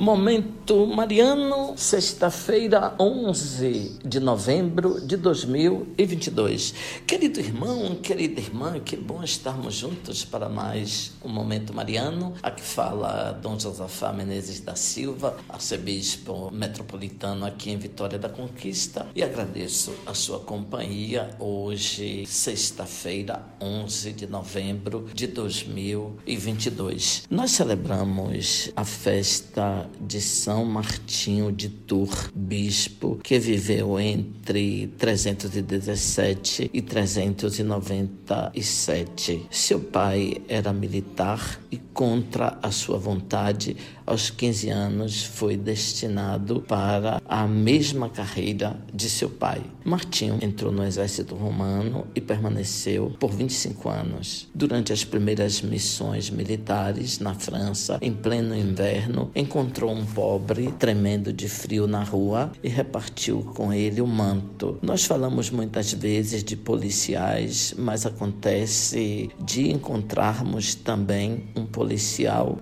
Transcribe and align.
Momento 0.00 0.86
Mariano, 0.86 1.74
sexta-feira, 1.76 2.94
11 3.00 3.98
de 4.04 4.20
novembro 4.20 5.00
de 5.00 5.16
2022. 5.16 6.72
Querido 7.04 7.40
irmão, 7.40 7.96
querida 7.96 8.40
irmã, 8.40 8.78
que 8.78 8.96
bom 8.96 9.24
estarmos 9.24 9.74
juntos 9.74 10.24
para 10.24 10.48
mais 10.48 11.10
um 11.24 11.28
Momento 11.28 11.74
Mariano. 11.74 12.32
Aqui 12.40 12.62
fala 12.62 13.32
Dom 13.42 13.58
Josafá 13.58 14.12
Menezes 14.12 14.60
da 14.60 14.76
Silva, 14.76 15.36
arcebispo 15.48 16.48
metropolitano 16.52 17.44
aqui 17.44 17.72
em 17.72 17.76
Vitória 17.76 18.20
da 18.20 18.28
Conquista, 18.28 19.08
e 19.16 19.22
agradeço 19.24 19.92
a 20.06 20.14
sua 20.14 20.38
companhia 20.38 21.30
hoje, 21.40 22.24
sexta-feira, 22.24 23.44
11 23.60 24.12
de 24.12 24.28
novembro 24.28 25.08
de 25.12 25.26
2022. 25.26 27.24
Nós 27.28 27.50
celebramos 27.50 28.70
a 28.76 28.84
festa 28.84 29.87
de 30.00 30.20
São 30.20 30.64
Martinho 30.64 31.52
de 31.52 31.68
Tours, 31.68 32.30
bispo 32.34 33.20
que 33.22 33.38
viveu 33.38 34.00
entre 34.00 34.88
317 34.98 36.70
e 36.72 36.82
397. 36.82 39.46
Seu 39.50 39.78
pai 39.80 40.42
era 40.48 40.72
militar 40.72 41.60
e 41.70 41.76
contra 41.98 42.56
a 42.62 42.70
sua 42.70 42.96
vontade, 42.96 43.76
aos 44.06 44.30
15 44.30 44.70
anos 44.70 45.24
foi 45.24 45.56
destinado 45.56 46.60
para 46.60 47.20
a 47.26 47.44
mesma 47.44 48.08
carreira 48.08 48.76
de 48.94 49.10
seu 49.10 49.28
pai. 49.28 49.60
Martinho 49.84 50.38
entrou 50.40 50.70
no 50.70 50.84
exército 50.84 51.34
romano 51.34 52.06
e 52.14 52.20
permaneceu 52.20 53.12
por 53.18 53.32
25 53.32 53.88
anos. 53.88 54.48
Durante 54.54 54.92
as 54.92 55.04
primeiras 55.04 55.60
missões 55.60 56.30
militares 56.30 57.18
na 57.18 57.34
França, 57.34 57.98
em 58.00 58.12
pleno 58.12 58.54
inverno, 58.54 59.32
encontrou 59.34 59.90
um 59.90 60.06
pobre 60.06 60.70
tremendo 60.78 61.32
de 61.32 61.48
frio 61.48 61.88
na 61.88 62.04
rua 62.04 62.52
e 62.62 62.68
repartiu 62.68 63.42
com 63.56 63.72
ele 63.72 64.00
o 64.00 64.06
manto. 64.06 64.78
Nós 64.82 65.04
falamos 65.04 65.50
muitas 65.50 65.92
vezes 65.92 66.44
de 66.44 66.54
policiais, 66.54 67.74
mas 67.76 68.06
acontece 68.06 69.30
de 69.44 69.68
encontrarmos 69.72 70.76
também 70.76 71.48
um 71.56 71.66
policial 71.66 71.87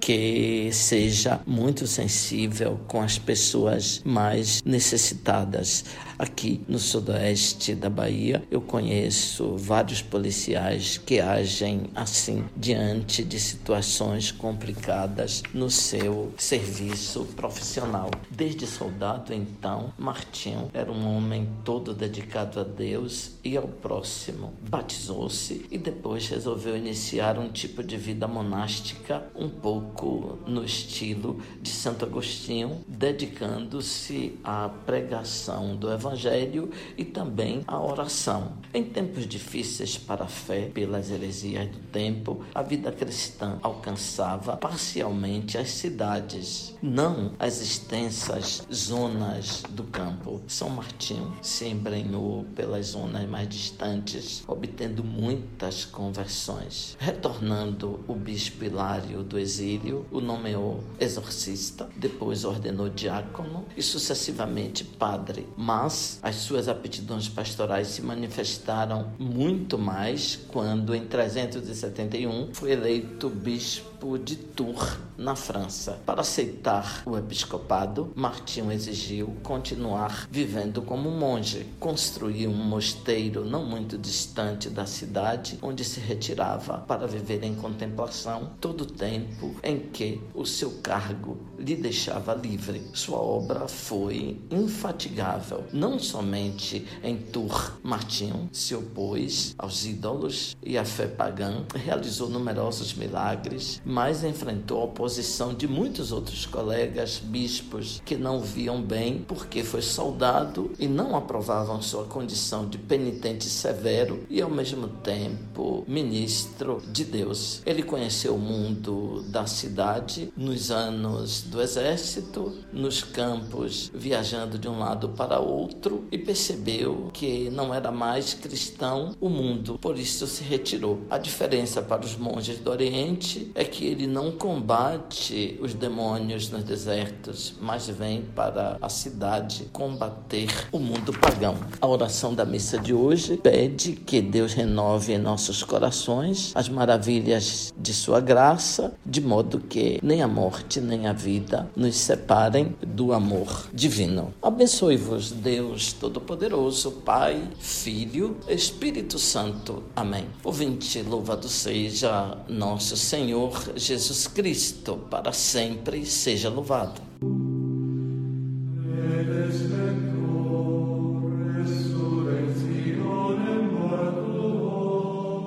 que 0.00 0.70
seja 0.72 1.40
muito 1.46 1.86
sensível 1.86 2.80
com 2.86 3.02
as 3.02 3.18
pessoas 3.18 4.00
mais 4.04 4.62
necessitadas. 4.64 5.84
Aqui 6.18 6.62
no 6.66 6.78
sudoeste 6.78 7.74
da 7.74 7.90
Bahia, 7.90 8.42
eu 8.50 8.62
conheço 8.62 9.54
vários 9.58 10.00
policiais 10.00 10.96
que 10.96 11.20
agem 11.20 11.90
assim 11.94 12.46
diante 12.56 13.22
de 13.22 13.38
situações 13.38 14.32
complicadas 14.32 15.42
no 15.52 15.70
seu 15.70 16.32
serviço 16.38 17.26
profissional. 17.36 18.10
Desde 18.30 18.66
soldado, 18.66 19.34
então, 19.34 19.92
Martinho 19.98 20.70
era 20.72 20.90
um 20.90 21.06
homem 21.16 21.50
todo 21.62 21.92
dedicado 21.92 22.60
a 22.60 22.64
Deus 22.64 23.32
e 23.44 23.54
ao 23.54 23.68
próximo. 23.68 24.54
Batizou-se 24.70 25.66
e 25.70 25.76
depois 25.76 26.28
resolveu 26.28 26.78
iniciar 26.78 27.38
um 27.38 27.50
tipo 27.50 27.82
de 27.82 27.98
vida 27.98 28.26
monástica 28.26 29.26
um 29.34 29.50
pouco 29.50 30.38
no 30.46 30.64
estilo 30.64 31.42
de 31.60 31.68
Santo 31.68 32.06
Agostinho, 32.06 32.82
dedicando-se 32.88 34.38
à 34.42 34.70
pregação 34.86 35.76
do 35.76 35.92
Evangelho 35.92 36.05
Evangelho 36.06 36.70
e 36.96 37.04
também 37.04 37.62
a 37.66 37.80
oração. 37.80 38.52
Em 38.72 38.84
tempos 38.84 39.26
difíceis 39.26 39.98
para 39.98 40.24
a 40.24 40.28
fé, 40.28 40.70
pelas 40.72 41.10
heresias 41.10 41.68
do 41.68 41.78
tempo, 41.90 42.44
a 42.54 42.62
vida 42.62 42.92
cristã 42.92 43.58
alcançava 43.62 44.56
parcialmente 44.56 45.58
as 45.58 45.70
cidades, 45.70 46.74
não 46.82 47.32
as 47.38 47.60
extensas 47.60 48.62
zonas 48.72 49.62
do 49.70 49.84
campo. 49.84 50.40
São 50.46 50.70
Martinho 50.70 51.32
se 51.42 51.66
embrenhou 51.66 52.44
pelas 52.54 52.88
zonas 52.88 53.28
mais 53.28 53.48
distantes, 53.48 54.44
obtendo 54.46 55.02
muitas 55.02 55.84
conversões. 55.84 56.96
Retornando 57.00 58.00
o 58.06 58.14
bispo 58.14 58.64
Hilário 58.64 59.22
do 59.22 59.38
exílio, 59.38 60.06
o 60.10 60.20
nomeou 60.20 60.84
exorcista, 61.00 61.88
depois 61.96 62.44
ordenou 62.44 62.88
diácono 62.88 63.64
e 63.76 63.82
sucessivamente 63.82 64.84
padre. 64.84 65.48
Mas 65.56 65.95
as 66.22 66.36
suas 66.36 66.68
aptidões 66.68 67.28
pastorais 67.28 67.88
se 67.88 68.02
manifestaram 68.02 69.12
muito 69.18 69.78
mais 69.78 70.38
quando, 70.48 70.94
em 70.94 71.06
371, 71.06 72.54
foi 72.54 72.72
eleito 72.72 73.28
bispo 73.28 74.18
de 74.18 74.36
Tours, 74.36 74.98
na 75.16 75.34
França. 75.34 75.98
Para 76.04 76.20
aceitar 76.20 77.02
o 77.06 77.16
episcopado, 77.16 78.12
Martinho 78.14 78.70
exigiu 78.70 79.34
continuar 79.42 80.28
vivendo 80.30 80.82
como 80.82 81.10
monge. 81.10 81.66
Construiu 81.80 82.50
um 82.50 82.64
mosteiro 82.64 83.44
não 83.44 83.64
muito 83.64 83.96
distante 83.96 84.68
da 84.68 84.86
cidade, 84.86 85.58
onde 85.62 85.84
se 85.84 86.00
retirava 86.00 86.78
para 86.78 87.06
viver 87.06 87.42
em 87.42 87.54
contemplação 87.54 88.50
todo 88.60 88.82
o 88.82 88.86
tempo 88.86 89.54
em 89.62 89.78
que 89.78 90.20
o 90.34 90.44
seu 90.44 90.70
cargo 90.82 91.38
lhe 91.58 91.74
deixava 91.74 92.34
livre. 92.34 92.82
Sua 92.92 93.18
obra 93.18 93.66
foi 93.66 94.40
infatigável, 94.50 95.64
não 95.72 95.85
somente 95.98 96.84
em 97.02 97.16
Tours. 97.16 97.72
Martinho 97.82 98.48
se 98.52 98.74
opôs 98.74 99.54
aos 99.56 99.84
ídolos 99.84 100.56
e 100.62 100.76
à 100.76 100.84
fé 100.84 101.06
pagã, 101.06 101.64
realizou 101.74 102.28
numerosos 102.28 102.94
milagres, 102.94 103.80
mas 103.84 104.24
enfrentou 104.24 104.82
oposição 104.82 105.54
de 105.54 105.68
muitos 105.68 106.10
outros 106.10 106.44
colegas 106.44 107.20
bispos 107.22 108.02
que 108.04 108.16
não 108.16 108.40
viam 108.40 108.82
bem 108.82 109.24
porque 109.26 109.62
foi 109.62 109.82
soldado 109.82 110.72
e 110.78 110.88
não 110.88 111.14
aprovavam 111.16 111.80
sua 111.80 112.04
condição 112.04 112.68
de 112.68 112.78
penitente 112.78 113.44
severo 113.44 114.24
e 114.28 114.42
ao 114.42 114.50
mesmo 114.50 114.88
tempo 114.88 115.84
ministro 115.86 116.82
de 116.92 117.04
Deus. 117.04 117.62
Ele 117.64 117.82
conheceu 117.82 118.34
o 118.34 118.38
mundo 118.38 119.22
da 119.28 119.46
cidade 119.46 120.32
nos 120.36 120.70
anos 120.70 121.42
do 121.42 121.60
exército, 121.62 122.52
nos 122.72 123.02
campos, 123.02 123.90
viajando 123.94 124.58
de 124.58 124.68
um 124.68 124.78
lado 124.78 125.10
para 125.10 125.38
outro 125.38 125.75
e 126.10 126.18
percebeu 126.18 127.10
que 127.12 127.50
não 127.50 127.72
era 127.72 127.90
mais 127.90 128.34
cristão 128.34 129.14
o 129.20 129.28
mundo, 129.28 129.78
por 129.80 129.98
isso 129.98 130.26
se 130.26 130.42
retirou. 130.42 131.00
A 131.10 131.18
diferença 131.18 131.82
para 131.82 132.04
os 132.04 132.16
monges 132.16 132.58
do 132.58 132.70
Oriente 132.70 133.50
é 133.54 133.64
que 133.64 133.84
ele 133.84 134.06
não 134.06 134.32
combate 134.32 135.58
os 135.60 135.74
demônios 135.74 136.50
nos 136.50 136.64
desertos, 136.64 137.54
mas 137.60 137.88
vem 137.88 138.22
para 138.34 138.76
a 138.80 138.88
cidade 138.88 139.68
combater 139.72 140.48
o 140.72 140.78
mundo 140.78 141.12
pagão. 141.18 141.56
A 141.80 141.86
oração 141.86 142.34
da 142.34 142.44
missa 142.44 142.78
de 142.78 142.92
hoje 142.92 143.36
pede 143.36 143.92
que 143.92 144.20
Deus 144.20 144.52
renove 144.52 145.12
em 145.12 145.18
nossos 145.18 145.62
corações 145.62 146.52
as 146.54 146.68
maravilhas 146.68 147.72
de 147.76 147.92
sua 147.92 148.20
graça, 148.20 148.94
de 149.04 149.20
modo 149.20 149.60
que 149.60 149.98
nem 150.02 150.22
a 150.22 150.28
morte 150.28 150.80
nem 150.80 151.06
a 151.06 151.12
vida 151.12 151.68
nos 151.76 151.96
separem 151.96 152.74
do 152.86 153.12
amor 153.12 153.68
divino. 153.72 154.32
Abençoe-vos, 154.42 155.30
Deus 155.66 155.92
Todo-Poderoso, 155.92 156.92
Pai, 157.04 157.42
Filho, 157.58 158.36
Espírito 158.48 159.18
Santo. 159.18 159.82
Amém. 159.96 160.26
Ouvinte, 160.44 161.02
louvado 161.02 161.48
seja 161.48 162.38
nosso 162.48 162.96
Senhor 162.96 163.72
Jesus 163.74 164.28
Cristo, 164.28 164.96
para 165.10 165.32
sempre 165.32 166.06
seja 166.06 166.48
louvado. 166.48 167.02